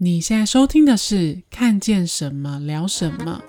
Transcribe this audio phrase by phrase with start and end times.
[0.00, 1.16] 你现在收听的是
[1.50, 3.42] 《看见什么聊什么》。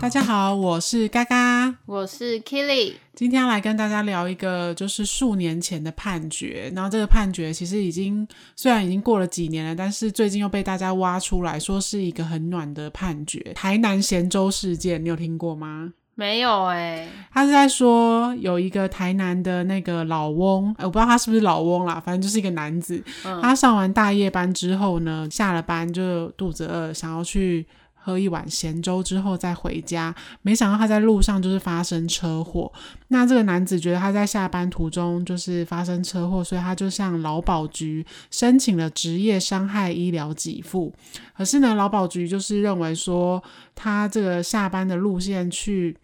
[0.00, 6.70] 大家好，我是嘎嘎，我是 Killy，今天要来跟大家聊一个就是数年前的判决。
[6.74, 13.40] 然后这个判决其实已经虽然已经过了几年了，但是最近又被大家挖出来说是一个很暖的判决。
[13.54, 15.94] 台南咸州事件，你有听过吗？
[16.14, 23.02] 没有哎、欸，他是在说有一个台南的那个老翁，我不知道他是不是老翁啦，反正就是一个男子。
[23.24, 27.66] 嗯、他上完大夜班之后呢，下了班就肚子饿，想要去。
[28.06, 32.72] 喝一碗咸粥之后再回家，没想到他在路上就是发生车祸。
[33.08, 40.94] 那这个男子觉得他在下班途中就是发生车祸，所以他就向劳保局申请了职业伤害医疗给付。
[41.36, 43.42] 可是呢，劳保局就是认为说
[43.74, 45.96] 他这个下班的路线去。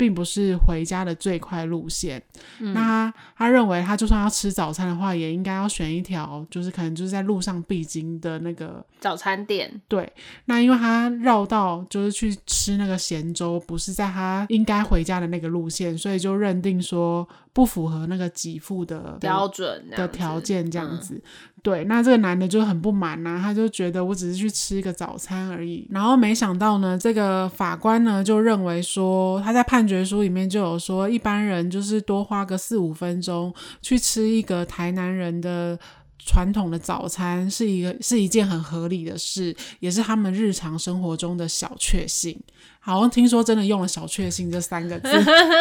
[0.00, 2.22] 并不是回家的最快路线。
[2.58, 9.70] 嗯、那他他认为，他就算要吃早餐的话，也应该要选一条，就是可能就是在路上必经的那个早餐店。
[9.88, 10.10] 对，
[10.46, 21.14] 那因为他绕道就是去吃那个咸粥，不是在他应该回家的那个路线，所以就认定说不符合那个给付的标准的条件，这样子。
[21.14, 21.22] 嗯
[21.62, 35.78] 对，那这个男的就很不满呐、啊，他就觉得我只是去吃一个早餐而已，然后没想到呢，这个法官呢就认为说，他在判决书里面就有说，一般人就是多花个四五分钟去吃一个台南人的
[36.18, 42.40] 传统的早餐，是一个是一件很合理的事，也是他们日常生活中的小确幸。
[42.82, 45.08] 好像听说真的用了“小确幸”这三个字，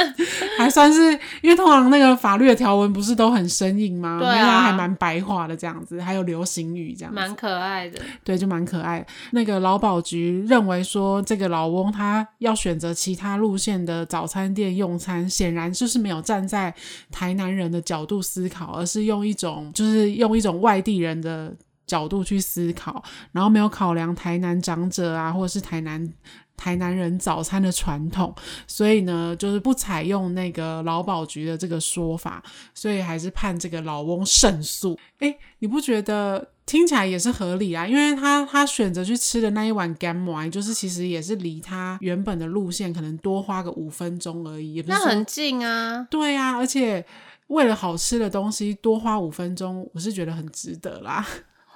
[0.58, 4.20] 还算是因为通常那个法律的条文不是都很生硬吗？
[4.20, 7.99] 对啊，还蛮白话的这样子，还有流行语这样子，蛮可爱的。
[8.23, 9.08] 对，就蛮可爱的。
[9.32, 16.73] 那个劳保局认为说，这个老翁他要选择其他路线的早餐店用餐，显然就是没有站在
[17.11, 21.54] 台南人的角度思考，而是用一种就是用一种外地人的
[21.86, 26.10] 角度去思考，然后没有考量台南长者啊，或者是台南。
[26.59, 28.36] 台南人早餐的传统，
[28.67, 32.43] 所以呢，就是不采用那个劳保局的这个说法，
[32.75, 34.99] 所以还是判这个老翁胜诉。
[35.20, 37.87] 诶，你不觉得听起来也是合理啊？
[37.87, 46.05] 因为他他选择去吃的那一碗干糜，就是其实也是离他原本的路线可能多花个五分钟而已，也不是，那很近啊。
[46.11, 47.05] 对啊，而且
[47.47, 51.26] 为了好吃的东西多花五分钟，我是觉得很值得啦。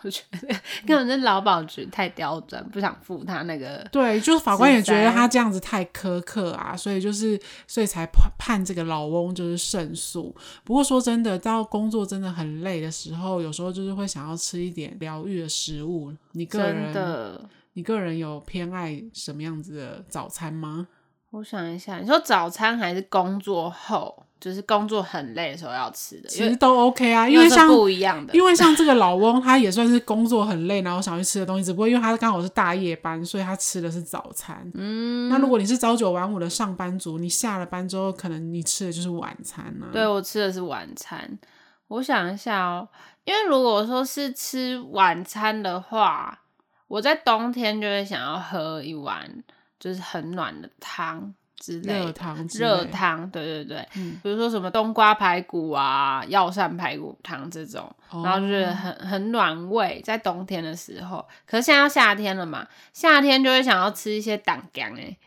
[0.03, 0.47] 我觉得
[0.85, 3.87] 根本是劳保局太刁钻，不想付他那个。
[3.91, 10.35] 对，就是法官也觉得他这样子太苛刻啊，所以就是所以才判判这个老翁就是胜诉。
[10.63, 16.13] 不过说真的，到工作真的很累的时候，有时候就是会想要吃一点疗愈的食物。
[16.33, 20.87] 你个人的，你个人有偏爱什么样子的早餐吗？
[21.31, 24.25] 我想一下，你说早餐还是工作后？
[24.43, 34.69] 就是工作很累的时候要吃的，其实都 OK 啊，因为像不一样的，因为像这个老翁，他也算是工作很累，然后想去吃的东西，只不过因为他刚好是大夜班，所以他吃的是早餐。
[34.73, 39.93] 嗯，那如果你是朝九晚五的上班族，你下了班之后，可能你吃的就是晚餐呢、啊。
[39.93, 41.39] 对，我吃的是晚餐。
[41.87, 42.89] 我想一下哦，
[43.23, 46.41] 因为如果说是吃晚餐的话，
[46.89, 49.41] 我在冬天就会想要喝一碗
[49.79, 51.33] 就是很暖的汤。
[51.63, 61.25] 之类热汤，热汤，对对对，嗯、比如说什么冬瓜排骨啊、药膳排骨汤这种，哦、然后就是很很暖胃，在冬天的时候。
[61.47, 65.17] 可是现在要夏天了嘛，夏天就会想要吃一些党姜哎，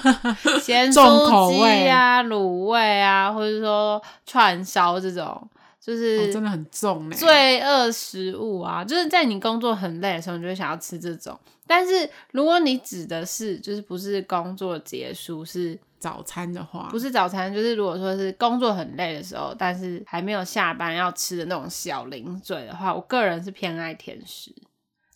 [0.58, 5.46] 咸酥鸡啊、卤味啊，或者说串烧这种。
[5.84, 11.38] 就是、哦、真的很重哎，罪恶食物啊，就是在你工作很累的时候，你就会想要吃这种。
[11.66, 24.54] 但是如果你指的是，就是不是工作结束是早餐的话，不是早餐，就是如果说是工作很累的时候，但是还没有下班要吃的那种小零嘴的话，我个人是偏爱甜食，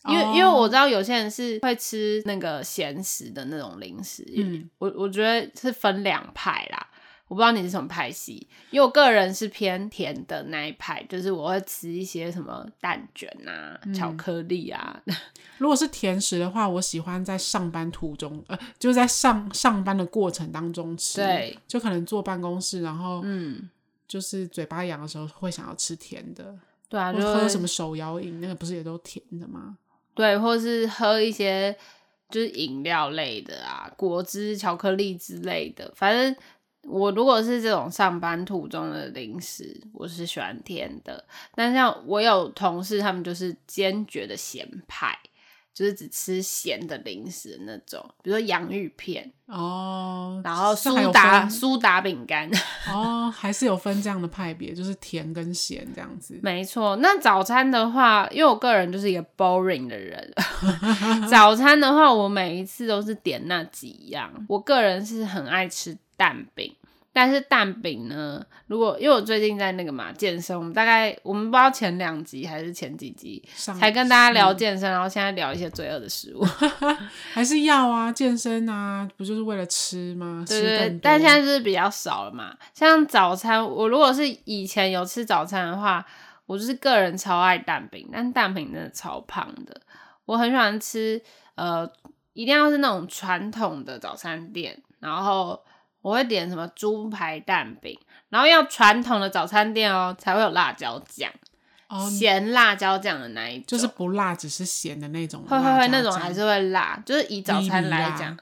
[0.07, 6.88] 因为、哦、因为我知道有些人是会吃那个咸食的那种零食，嗯，我我觉得是分两派啦。
[7.29, 14.99] 我不知道你是什么派系，因为我个人是偏甜的那一派，就是我会吃一些什么蛋卷啊、嗯、巧克力啊。
[15.59, 21.21] 如果是甜食的话，我喜欢在上班途中，呃，就是在上上班的过程当中吃。
[21.21, 23.69] 对，就可能坐办公室，然后嗯，
[24.07, 26.57] 就是嘴巴痒的时候会想要吃甜的。
[26.87, 29.77] 对啊，就喝什么手摇饮，那个不是也都甜的吗？
[30.15, 31.77] 对，或是喝一些
[32.31, 36.35] 就是饮料类的啊，果汁、巧克力之类的，反正。
[36.83, 41.23] 我如果是这种上班途中的零食，我是喜欢甜的。
[41.55, 45.17] 但像我有同事，他们就是坚决的咸派。
[45.71, 52.51] 就是只吃咸的零食的那种，比如说洋芋片哦，然后苏打苏打饼干
[52.91, 56.37] 哦，还是有分这样的派别，就是甜跟咸这样子。
[56.43, 60.33] 没错，那早餐的话，因为我个人就是一个 boring 的人，
[61.31, 64.29] 早餐的话，我每一次都是点那几样。
[64.49, 66.75] 我个人是很爱吃蛋饼。
[67.11, 68.41] 但是蛋饼呢？
[68.67, 76.45] 如果因为我最近在那个嘛健身，我们大概我们不知道前两集还是前几集才跟大家聊健身，然后现在聊一些罪恶的食物，
[77.33, 80.45] 还是要啊健身啊，不就是为了吃吗？
[80.47, 82.55] 对对对，但现在就是比较少了嘛。
[82.75, 86.05] 像早餐，我如果是以前有吃早餐的话，
[86.45, 89.81] 我就是个人超爱蛋饼，但蛋饼真的超胖的。
[90.25, 91.19] 我很喜欢吃，
[91.55, 91.91] 呃，
[92.33, 95.59] 一定要是那种传统的早餐店，然后。
[96.01, 97.97] 我会点什么猪排蛋饼，
[98.29, 101.29] 然后要传统的早餐店哦，才会有辣椒酱，
[101.87, 105.43] 哦、咸辣椒酱的那一种，就是不辣，只是咸的那种。
[105.43, 108.37] 会会会，那种还是会辣，就是以早餐来讲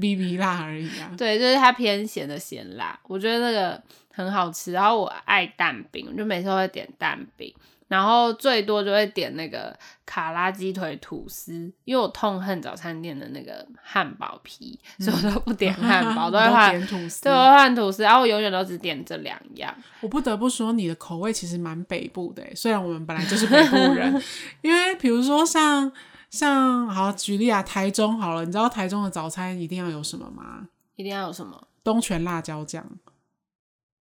[0.00, 1.10] ，B B 辣而已啊。
[1.18, 3.82] 对，就是它偏咸的咸辣，我觉得那个
[4.12, 4.72] 很好吃。
[4.72, 7.54] 然后我爱蛋饼，我就每次都会点蛋饼。
[7.90, 9.76] 然后最多就会点那个
[10.06, 11.52] 卡拉鸡腿吐司，
[11.84, 17.24] 因为我痛恨早餐店的那个汉堡皮，嗯、所以我都不点汉堡，都会 换吐司。
[17.24, 19.74] 对，我会换吐司，然后我永远都只点这两样。
[20.00, 24.22] 我不得不说，你的口味其实蛮北部的，虽然我们本来就是北部人，
[24.62, 25.90] 因为比如说像
[26.30, 30.68] 像好举例啊，台中好了，你知道台中的早餐一定要有什么吗？
[30.94, 31.66] 一定要有什么？
[31.82, 32.86] 东泉辣椒酱。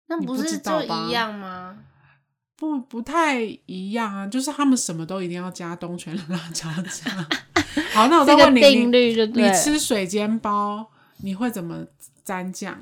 [0.08, 1.78] 那不是就一样吗？
[2.58, 7.26] 不不太一样啊，就是他们什么都一定要加东泉辣椒酱。
[7.94, 11.86] 好，那我再问你，定律就对，你吃水煎包，你会怎么
[12.24, 12.76] 沾酱？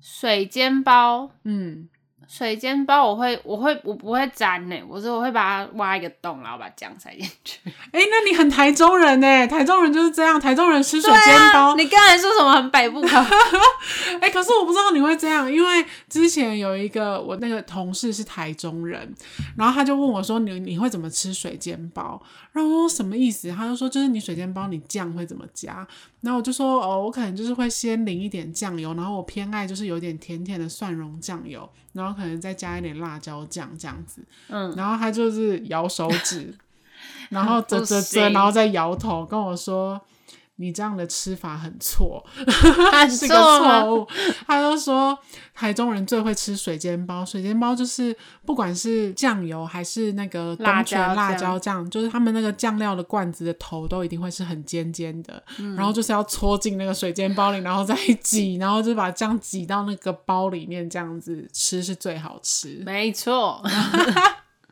[0.00, 1.88] 水煎包，嗯。
[2.28, 7.60] 水煎包我会我会我不会粘呢，我说我会把它挖一个洞，然后把酱塞进去。
[7.66, 9.46] 哎、欸，那你很台中人呢？
[9.46, 11.70] 台中人就是这样，台中人吃水煎包。
[11.70, 13.08] 啊、你刚才说什么很北部口？
[14.20, 19.14] 哎、欸，可是我不知道你会这样，因为之前有一个我那个同事是台中人，
[19.56, 22.20] 然后他就问我说：“你你会怎么吃水煎包？”
[22.56, 25.86] 然后我说：“什么意思？”他就说：“就是你水煎包你酱会怎么加？”
[26.22, 36.56] 然后我就说：“哦，我可能就是会先淋一点酱油，然后我偏爱就是有点甜甜的蒜蓉酱油，然后。”可能再加一点辣椒酱这样子，嗯，然后他就是摇手指，
[37.28, 40.00] 然后啧啧啧，然后再摇头跟我说
[40.56, 42.24] ：“你这样的吃法很错，
[43.08, 44.06] 是个错误。”
[44.46, 45.16] 他就说
[45.54, 62.82] 台中人最会吃水煎包，水煎包就是不管是酱油还是那个东泉辣椒酱，就是他们那个酱料的罐子的头都一定会是很尖尖的，嗯、然后就是要戳进那个水煎包里，然后再挤， 然后就把酱挤到那个包里面，这样子吃是最好吃。
[62.84, 63.62] 没错。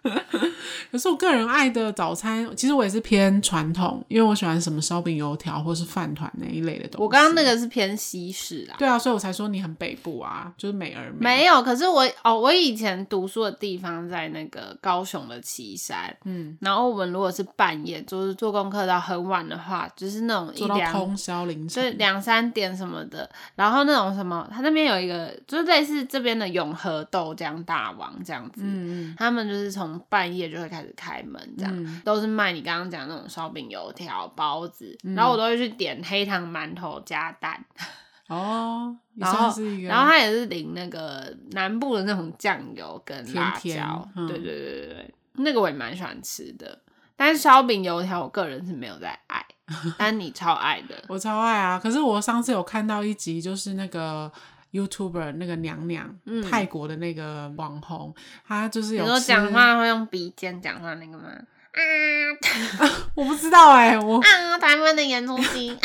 [0.93, 7.03] 可是我个人爱的早餐，其实我也是偏传统，因为我喜欢什么烧饼、油条或是饭团那一类的东西。
[7.03, 8.77] 我刚刚那个是偏西式啦。
[8.79, 11.17] 对啊，所以我才说你很北部啊，就是美而美。
[11.21, 37.65] 没有，可是我哦，我以前读书的地方在那个高雄的旗山，嗯，然后我们如果是半夜就是做功课到很晚的话，就是那种一两通宵凌晨，对，两三点什么的，然后那种什么，他那边有一个就是类似这边的永和豆浆大王这样子，嗯嗯，他们就是从半夜就会开始开门，这样、嗯、都是卖你刚刚讲那种烧饼、油条、包子，嗯、然后我都会去点黑糖馒头加蛋。
[38.29, 46.81] 哦，然后然后它也是淋那个南部的那种酱油跟辣椒，甜甜嗯、对对对对对，那个我也蛮喜欢吃的。
[47.17, 49.45] 但是烧饼、油条，我个人是没有在爱，
[49.99, 51.79] 但你超爱的，我超爱啊！
[51.79, 54.33] 可是我上次有看到一集，就是那个。
[54.75, 58.13] YouTuber 那个娘娘，嗯、泰国的那个网红，
[58.47, 61.29] 她就是有讲话会用鼻尖讲话那个吗？
[61.73, 65.71] 啊， 我不知道哎、欸， 我啊，台湾的盐酥鸡，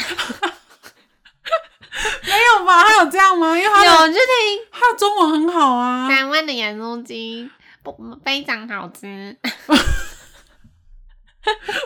[2.25, 2.83] 没有吧？
[2.83, 3.55] 他有这样吗？
[3.57, 4.21] 因为他有就听，
[4.71, 6.09] 他的中文很好啊。
[6.09, 7.49] 台湾的盐酥鸡
[7.83, 9.37] 不非常好吃。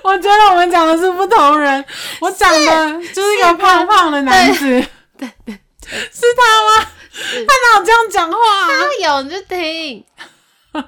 [0.03, 1.85] 我觉得我们讲的是不同人，
[2.19, 4.85] 我讲的就是一个胖胖的男子，
[5.17, 5.59] 对对。
[5.87, 6.89] 是他吗？
[7.13, 8.37] 他哪有这样讲话？
[8.67, 10.03] 他有你就听。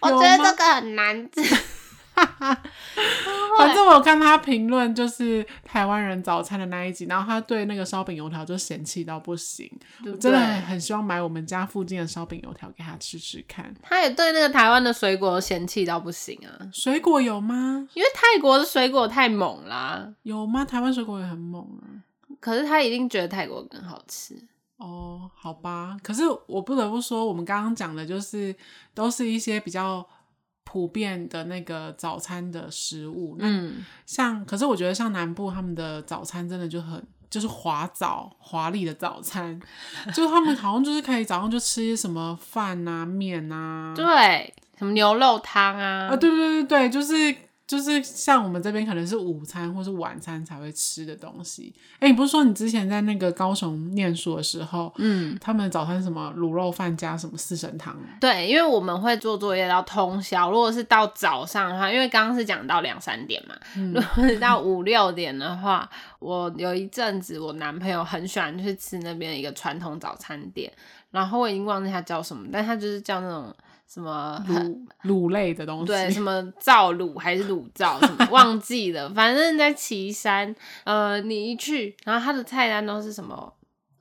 [0.00, 1.42] 我觉得这个很难吃。
[3.58, 9.70] 反正我看他评论，就是台湾人早餐的那一集，然后他对那个烧饼油条就嫌弃到不行，
[10.02, 13.74] 对对，我真的很很希望买我们家附近的烧饼油条给他吃吃看。
[13.82, 16.48] 他也对那个台湾的水果嫌弃到不行啊！
[16.72, 17.86] 水果有吗？
[17.92, 20.08] 因为泰国的水果太猛啦。
[20.22, 20.64] 有吗？
[20.64, 22.00] 台湾水果也很猛啊。
[22.40, 24.36] 可是他一定觉得泰国更好吃。
[24.78, 25.96] 哦，好吧。
[26.02, 28.54] 可是我不得不说，我们刚刚讲的就是
[28.92, 30.06] 都是一些比较
[30.64, 33.36] 普遍的那个早餐的食物。
[33.38, 39.58] 嗯，像可是我觉得像南部他们的早餐真的就很就是华早华丽的早餐，
[40.14, 47.34] 就是他们好像就是可以早上就吃什么饭啊面啊，对，什么牛肉汤啊，啊对对对对，就是。
[47.66, 51.74] 就是像我们这边可能是午餐或是晚餐才会吃的东西。
[51.94, 57.96] 哎、欸，你不是说你之前在那个高雄念书的时候，嗯，他们的早餐什么卤肉饭加什么四神汤？
[58.20, 60.48] 对，因为我们会做作业到通宵。
[60.50, 70.72] 如果是到早上的话，因为刚刚是讲到两三点嘛，嗯、如果是到五六点的话，我有一阵子我男朋友很喜欢去吃那边一个传统早餐店，
[71.10, 73.52] 然后我已经忘记他叫什么，但他就是叫那种。
[73.88, 75.86] 什么卤卤类的东西？
[75.86, 77.98] 对，什么灶卤还是卤灶？
[78.00, 79.08] 什么 忘记了？
[79.14, 83.52] 反正在岐山，呃，你一去，然后他的菜单都是什么？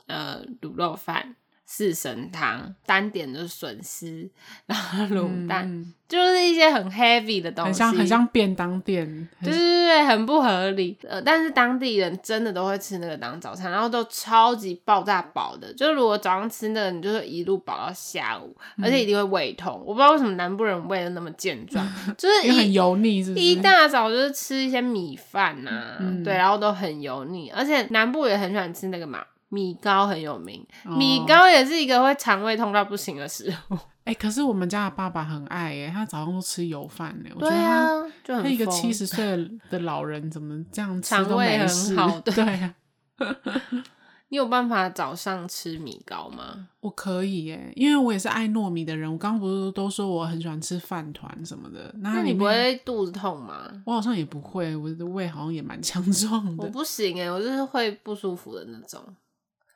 [0.08, 1.36] 呃，卤肉饭。
[1.66, 4.30] 四神汤，单点的笋丝，
[4.68, 10.96] 然后卤蛋，嗯、就是一些很 heavy 的东西，很像很像便当店，对对对，很不合理。
[11.04, 15.74] 呃，但是当地人真的都会吃那个当早餐，然后都超级爆炸饱的。
[15.74, 19.74] 就是如果早上吃那个，你就是一路饱到下午，而且一定会胃痛。
[19.80, 21.84] 嗯、我不知道为什么南部人胃都那么健壮，
[22.16, 23.44] 就是很油腻，是不是？
[23.44, 29.26] 一大早就是吃一些米饭啊，嗯、对，然后都很油腻，而且南部也很喜欢吃那个嘛。
[29.50, 33.78] 米糕很有名，哦、米糕也是一个会肠胃痛到不行的食物。
[34.06, 37.30] 哎、欸，可是我们家的爸爸很爱耶，他早上都吃油饭呢。
[37.40, 40.90] 对啊，我觉得他，他一个七十岁的老人怎么这样？
[41.02, 42.76] 肠胃很好，对，对啊、
[44.30, 46.68] 你有办法早上吃米糕吗？
[46.82, 49.12] 我可以耶，因为我也是爱糯米的人。
[49.12, 51.92] 我刚刚不是都说我很喜欢吃饭团什么的？
[52.00, 53.72] 那你不会肚子痛吗？
[53.88, 56.64] 我好像也不会，我的胃好像也蛮强壮的。
[56.64, 59.02] 我不行哎，我就是会不舒服的那种。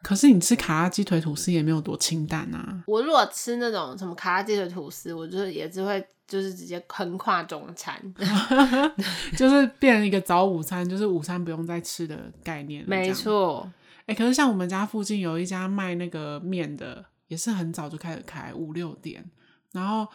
[0.01, 2.83] 可是你吃卡拉鸡腿吐司也没有多清淡啊！
[2.87, 8.01] 我如果吃那种什么卡拉鸡腿吐司，我就是也只会就是直接横跨中餐，
[9.35, 12.83] 就是变成一个早午餐，就是午餐不用再吃的概念。
[12.87, 13.69] 没错，
[14.01, 19.29] 哎、欸，可是像我们家附近有一家卖那个面的，也是很早就开始开，五六点，
[19.73, 20.07] 然后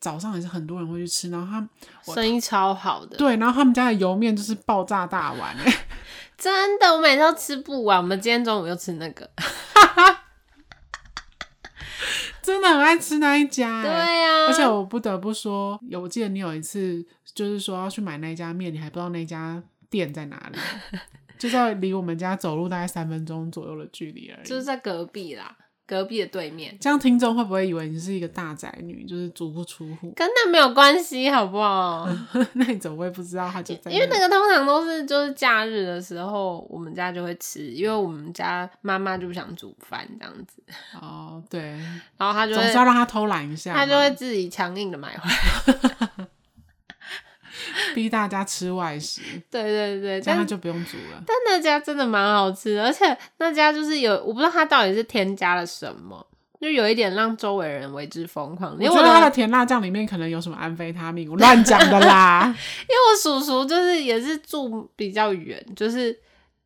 [0.00, 3.16] 早上也是很多人会去吃，然后他生意超好的。
[3.16, 5.72] 对，然后他们家的油面就是爆炸大碗哎。
[6.40, 7.98] 真的，我每次都吃不完。
[7.98, 9.28] 我们今天中午又吃那个，
[12.40, 13.82] 真的很爱吃那一家。
[13.82, 17.04] 对呀、啊，而且我不得不说，有我记得你有一次
[17.34, 20.58] 就是说要去买那一家面，你还不知道那家店在哪里，
[21.38, 25.54] 就在离我们家走路大概三分钟左右的距离而已，就是在隔壁啦。
[25.90, 30.12] 隔壁的对面，这样听众会不会以为你是一个大宅女，就是足不出户？
[30.14, 32.08] 跟那没有关系，好不好？
[32.54, 33.90] 那你怎么会不知道他就在？
[33.90, 40.62] 因为那个通常都是就是假日的时候，我们家就会吃，因为我们家妈妈就不想煮饭这样子。
[41.02, 41.60] 哦，对，
[42.16, 46.08] 然后他就总是要让他偷懒一下，他就会自己强硬的买回来。
[47.94, 51.22] 逼大家吃外食， 对对对，这样就不用煮了。
[51.26, 56.26] 但那家真的蛮好吃的，而且那家就是有，我不知道它到底是添加了什么，
[56.60, 58.76] 就有一点让周围人为之疯狂。
[58.78, 62.46] 我觉得它的甜辣酱里面可能有什么安非他命，我乱讲的啦。
[62.88, 66.18] 因为我叔叔就是也是住比较远，就是。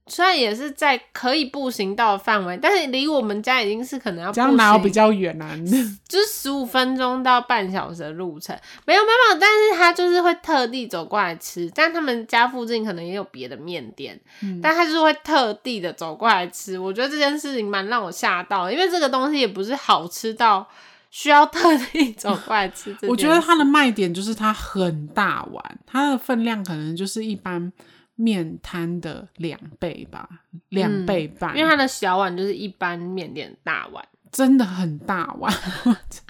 [0.07, 5.57] 虽然也是在可以步行到的范围，但是离我们家已经是可能要步行，这样哪有比较远啊？
[6.07, 16.79] 就是十五分钟到半小时的路程，没有没有，但是他就是会特地走过来吃，但他们家附近可能也有别的面店，嗯、但他就是会特地的走过来吃。
[16.79, 20.69] 我觉得这件事情蛮让我吓到，因为这个东西也不是好吃到
[21.11, 22.95] 需要特地走过来吃。
[23.09, 27.73] 我觉得它的卖点就是它很大碗，它的分量可能就是一般。
[28.17, 30.29] 面摊的两倍吧，
[30.69, 35.53] 两倍半，嗯，因为它的小碗就是一般面店的大碗，真的很大碗，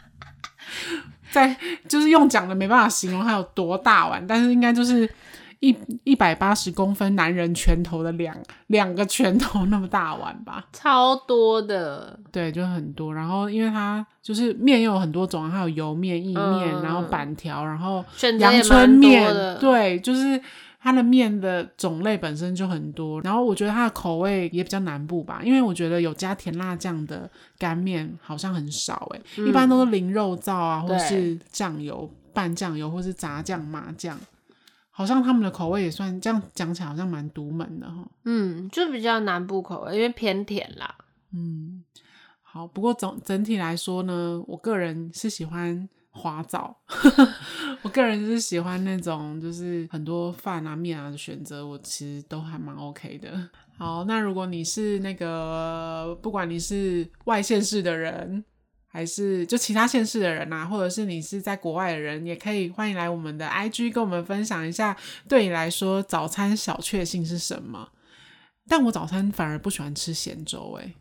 [1.30, 1.54] 在
[1.86, 5.06] 就是用讲的没办法形容它有多大碗，但是应该就是
[5.60, 8.34] 一一百八十公分男人拳头的两
[8.68, 13.14] 两个拳头那么大碗吧，超多的，对，就很多。
[13.14, 18.02] 然后因为它就是面又有很多种，还有油面、意面，嗯、然后板条，然后
[18.38, 20.40] 阳春面，对，就是。
[20.84, 34.20] 它的面的种类本身就很多，然后我觉得它的口味也比较南部吧，因为我觉得有加甜辣酱的干面好像很少诶、欸，嗯、一般都是淋肉燥啊，或是酱油拌酱油，或是炸酱麻酱，
[34.90, 38.06] 好像他们的口味也算这样讲起来好像蛮独门的哈。
[38.24, 40.94] 嗯，就比较南部口味，因为偏甜啦。
[41.32, 41.82] 嗯，
[42.42, 46.74] 好，不过总整体来说呢，我个人是喜欢花皂。
[47.82, 53.50] 我个人就是喜欢那种，就是很多饭啊、面啊的选择，我其实都还蛮 OK 的。
[53.76, 58.44] 好，那如果你是那个，不管你是外县市的人，
[58.86, 64.96] 还是就其他县市的人呐、啊，或者是你是在国外的人，也可以欢迎来我们的 IG 跟我们分享一下，
[65.28, 67.90] 对你来说早餐小确幸是什么？
[68.68, 70.94] 但我早餐反而不喜欢吃咸粥、欸，诶，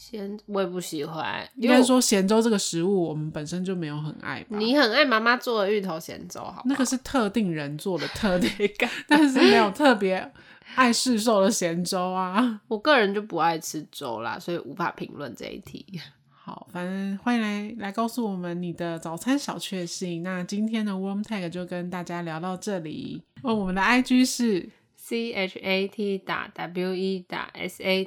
[0.00, 1.46] 咸我也不喜欢。
[1.56, 4.56] 应该说咸粥这个食物，我们本身就没有很爱吧。
[4.56, 10.32] 你很爱妈妈做的芋头咸粥，好，那个是特定人做的特定感， 但是没有特别。
[10.76, 15.84] 爱市售的咸粥啊， 我个人就不爱吃粥啦，所以无法评论这一题。
[16.30, 20.22] 好，反正欢迎来来告诉我们你的早餐小确幸。
[20.22, 23.22] 那今天的 Warm Tag 就跟大家聊到这里。
[23.42, 28.04] 哦，我们的 IG 是 C H A T 打 W E 打 S A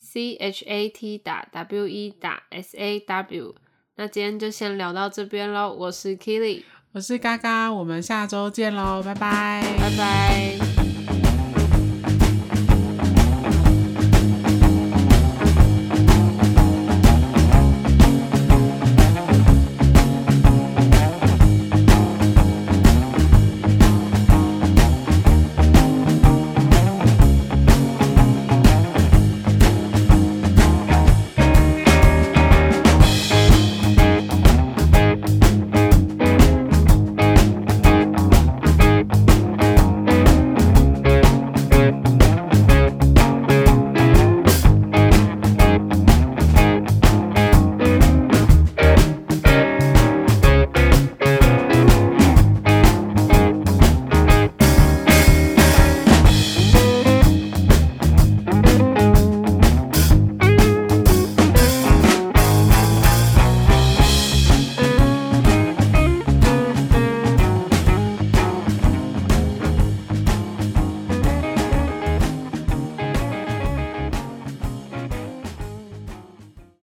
[0.00, 3.54] W，C H A T 打 W E 打 S A W。
[3.96, 5.72] 那今天就先聊到这边喽。
[5.72, 10.79] 我是 Kili，我是嘎嘎，我们下周见喽，拜拜，拜拜。